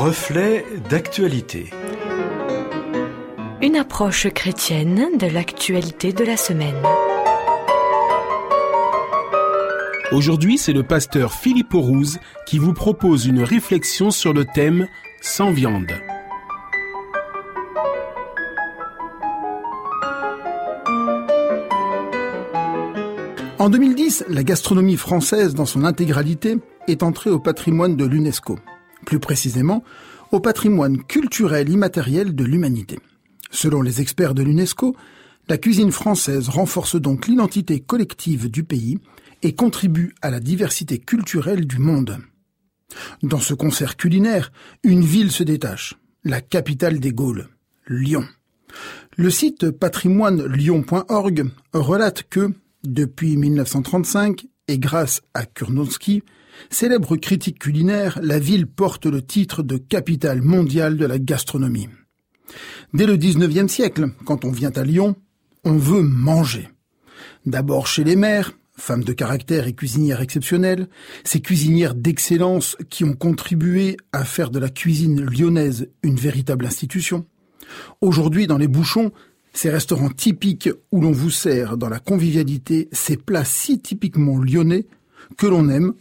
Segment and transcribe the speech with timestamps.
[0.00, 1.68] Reflet d'actualité.
[3.60, 6.82] Une approche chrétienne de l'actualité de la semaine.
[10.10, 14.88] Aujourd'hui, c'est le pasteur Philippe Aurouze qui vous propose une réflexion sur le thème
[15.20, 15.92] Sans viande.
[23.58, 26.56] En 2010, la gastronomie française dans son intégralité
[26.88, 28.56] est entrée au patrimoine de l'UNESCO,
[29.10, 29.82] plus précisément
[30.30, 33.00] au patrimoine culturel immatériel de l'humanité.
[33.50, 34.94] Selon les experts de l'UNESCO,
[35.48, 38.98] la cuisine française renforce donc l'identité collective du pays
[39.42, 42.18] et contribue à la diversité culturelle du monde.
[43.24, 44.52] Dans ce concert culinaire,
[44.84, 47.48] une ville se détache, la capitale des Gaules,
[47.88, 48.24] Lyon.
[49.16, 52.52] Le site patrimoine-lyon.org relate que,
[52.84, 56.22] depuis 1935, et grâce à Kurnowski,
[56.68, 61.88] célèbre critique culinaire, la ville porte le titre de capitale mondiale de la gastronomie.
[62.92, 65.16] Dès le XIXe siècle, quand on vient à Lyon,
[65.64, 66.68] on veut manger.
[67.46, 70.88] D'abord chez les mères, femmes de caractère et cuisinières exceptionnelles,
[71.24, 77.26] ces cuisinières d'excellence qui ont contribué à faire de la cuisine lyonnaise une véritable institution.
[78.00, 79.12] Aujourd'hui, dans les bouchons,
[79.52, 84.86] ces restaurants typiques où l'on vous sert dans la convivialité ces plats si typiquement lyonnais
[85.36, 85.94] que l'on aime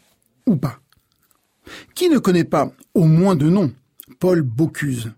[0.45, 0.79] ou pas.
[1.95, 3.71] Qui ne connaît pas, au moins de nom,
[4.19, 5.11] Paul Bocuse,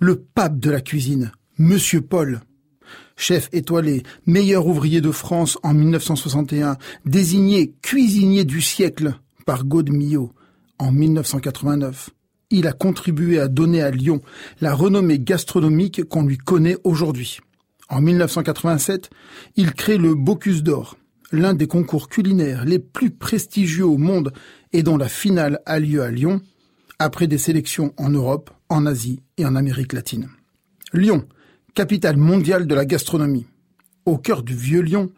[0.00, 2.40] le pape de la cuisine, Monsieur Paul,
[3.16, 10.32] chef étoilé, meilleur ouvrier de France en 1961, désigné cuisinier du siècle par Gaudemillot
[10.78, 12.10] en 1989.
[12.50, 14.22] Il a contribué à donner à Lyon
[14.60, 17.40] la renommée gastronomique qu'on lui connaît aujourd'hui.
[17.90, 19.10] En 1987,
[19.56, 20.96] il crée le Bocuse d'Or,
[21.32, 24.32] l'un des concours culinaires les plus prestigieux au monde
[24.72, 26.40] et dont la finale a lieu à Lyon,
[26.98, 30.28] après des sélections en Europe, en Asie et en Amérique latine.
[30.92, 31.26] Lyon,
[31.74, 33.46] capitale mondiale de la gastronomie.
[34.04, 35.10] Au cœur du vieux Lyon,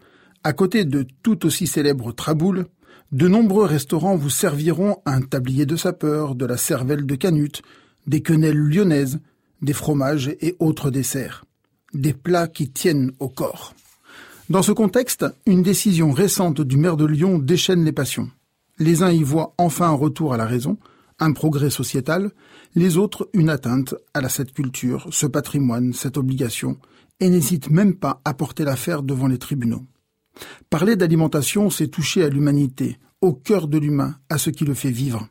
[0.44, 2.66] à côté de tout aussi célèbre Traboul,
[3.12, 7.62] de nombreux restaurants vous serviront un tablier de sapeur, de la cervelle de canute,
[8.06, 9.20] des quenelles lyonnaises,
[9.62, 11.44] des fromages et autres desserts
[11.94, 13.74] des plats qui tiennent au corps.
[14.48, 18.30] Dans ce contexte, une décision récente du maire de Lyon déchaîne les passions.
[18.80, 20.78] Les uns y voient enfin un retour à la raison,
[21.18, 22.32] un progrès sociétal,
[22.74, 26.78] les autres une atteinte à cette culture, ce patrimoine, cette obligation,
[27.20, 29.84] et n'hésitent même pas à porter l'affaire devant les tribunaux.
[30.70, 34.90] Parler d'alimentation, c'est toucher à l'humanité, au cœur de l'humain, à ce qui le fait
[34.90, 35.28] vivre.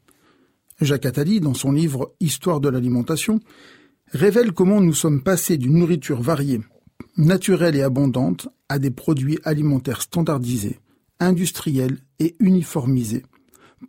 [0.80, 3.40] Jacques Attali, dans son livre Histoire de l'alimentation,
[4.12, 6.62] révèle comment nous sommes passés d'une nourriture variée,
[7.18, 10.80] naturelle et abondante à des produits alimentaires standardisés,
[11.20, 13.24] industriels et uniformisés,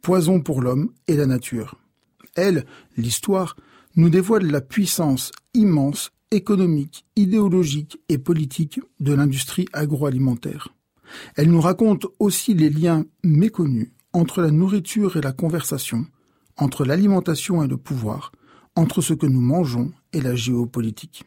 [0.03, 1.77] poison pour l'homme et la nature.
[2.37, 2.65] Elle,
[2.97, 3.57] l'histoire,
[3.97, 10.69] nous dévoile la puissance immense économique, idéologique et politique de l'industrie agroalimentaire.
[11.37, 16.07] Elle nous raconte aussi les liens méconnus entre la nourriture et la conversation,
[16.57, 18.33] entre l'alimentation et le pouvoir,
[18.77, 21.25] entre ce que nous mangeons et la géopolitique.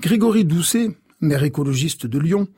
[0.00, 0.90] Grégory Doucet,
[1.20, 2.48] maire écologiste de Lyon,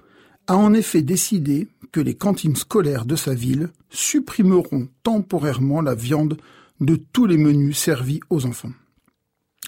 [0.46, 6.36] a en effet décidé que les cantines scolaires de sa ville supprimeront temporairement la viande
[6.80, 8.72] de tous les menus servis aux enfants.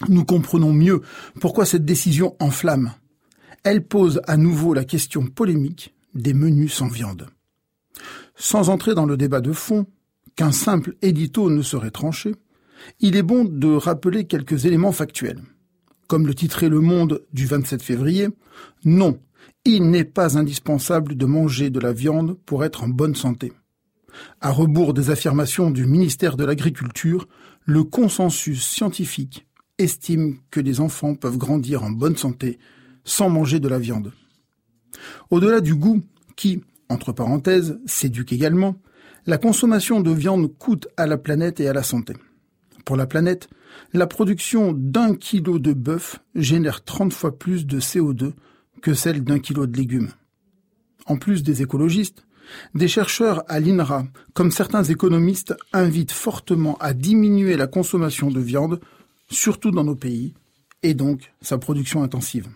[0.09, 1.01] Nous comprenons mieux
[1.39, 2.93] pourquoi cette décision enflamme.
[3.63, 7.27] Elle pose à nouveau la question polémique des menus sans viande.
[8.35, 9.87] Sans entrer dans le débat de fond,
[10.35, 12.35] qu'un simple édito ne serait tranché,
[12.99, 15.41] il est bon de rappeler quelques éléments factuels.
[16.07, 18.29] Comme le titrait Le Monde du 27 février,
[18.85, 19.19] non,
[19.69, 23.51] il n'est pas indispensable de manger de la viande pour être en bonne santé.
[24.39, 27.27] À rebours des affirmations du ministère de l'Agriculture,
[27.65, 29.45] le consensus scientifique
[29.77, 32.59] estime que les enfants peuvent grandir en bonne santé
[33.03, 34.13] sans manger de la viande.
[35.29, 36.01] Au-delà du goût,
[36.35, 38.75] qui, entre parenthèses, s'éduque également,
[39.25, 42.13] la consommation de viande coûte à la planète et à la santé
[42.87, 43.49] pour la planète,
[43.91, 48.31] la production d'un kilo de bœuf génère 30 fois plus de CO2
[48.81, 50.11] que celle d'un kilo de légumes.
[51.05, 52.25] En plus des écologistes,
[52.75, 58.79] des chercheurs à l'INRA, comme certains économistes, invitent fortement à diminuer la consommation de viande,
[59.29, 60.33] surtout dans nos pays,
[60.83, 62.47] et donc sa production intensive.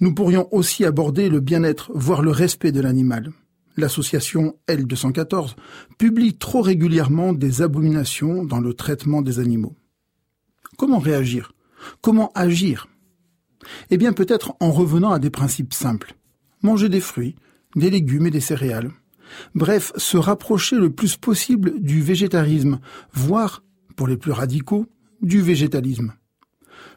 [0.00, 3.32] Nous pourrions aussi aborder le bien-être, voire le respect de l'animal
[3.76, 5.54] l'association L214
[5.98, 9.74] publie trop régulièrement des abominations dans le traitement des animaux.
[10.76, 11.52] Comment réagir?
[12.00, 12.88] Comment agir?
[13.90, 16.14] Eh bien peut-être en revenant à des principes simples.
[16.62, 17.36] Manger des fruits,
[17.76, 18.90] des légumes et des céréales.
[19.54, 22.80] Bref, se rapprocher le plus possible du végétarisme,
[23.12, 23.62] voire,
[23.96, 24.86] pour les plus radicaux,
[25.22, 26.12] du végétalisme.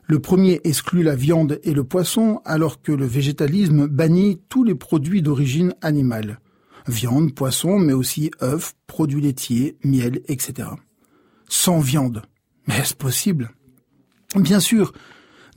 [0.05, 4.75] Le premier exclut la viande et le poisson, alors que le végétalisme bannit tous les
[4.75, 6.39] produits d'origine animale.
[6.87, 10.69] Viande, poisson, mais aussi œufs, produits laitiers, miel, etc.
[11.49, 12.21] Sans viande.
[12.67, 13.51] Mais est-ce possible?
[14.35, 14.93] Bien sûr.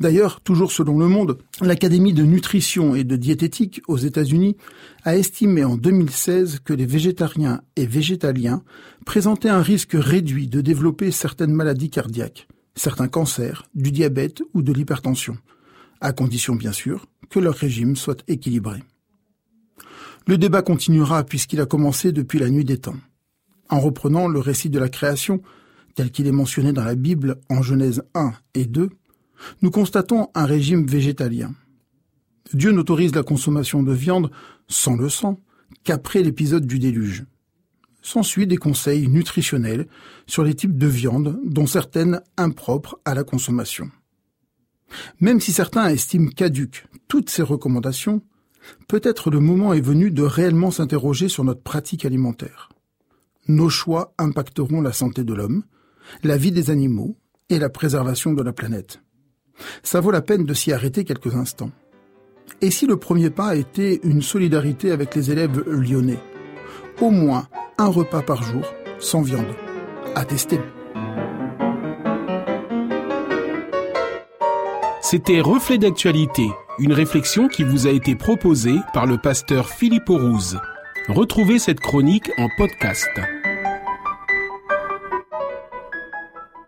[0.01, 4.57] D'ailleurs, toujours selon Le Monde, l'Académie de nutrition et de diététique aux États-Unis
[5.05, 8.63] a estimé en 2016 que les végétariens et végétaliens
[9.05, 14.73] présentaient un risque réduit de développer certaines maladies cardiaques, certains cancers, du diabète ou de
[14.73, 15.37] l'hypertension,
[16.01, 18.83] à condition bien sûr que leur régime soit équilibré.
[20.27, 22.97] Le débat continuera puisqu'il a commencé depuis la nuit des temps.
[23.69, 25.43] En reprenant le récit de la création,
[25.95, 28.89] tel qu'il est mentionné dans la Bible en Genèse 1 et 2,
[29.63, 31.55] nous constatons un régime végétalien.
[32.53, 34.31] Dieu n'autorise la consommation de viande
[34.69, 35.41] sans le sang
[35.85, 37.25] qu'après l'épisode du déluge.
[38.03, 39.87] S'ensuit des conseils nutritionnels
[40.27, 43.91] sur les types de viande, dont certaines impropres à la consommation.
[45.21, 48.23] Même si certains estiment caduques toutes ces recommandations,
[48.89, 52.71] peut-être le moment est venu de réellement s'interroger sur notre pratique alimentaire.
[53.49, 55.65] Nos choix impacteront la santé de l'homme,
[56.23, 57.17] la vie des animaux
[57.49, 59.01] et la préservation de la planète.
[59.83, 61.71] Ça vaut la peine de s'y arrêter quelques instants.
[62.61, 66.19] Et si le premier pas était une solidarité avec les élèves lyonnais?
[67.01, 67.47] Au moins
[67.79, 68.63] un repas par jour,
[68.99, 69.55] sans viande.
[70.15, 70.61] À tester.
[75.01, 76.49] C'était Reflet d'actualité,
[76.79, 80.59] une réflexion qui vous a été proposée par le pasteur Philippe Aurouze.
[81.09, 83.09] Retrouvez cette chronique en podcast.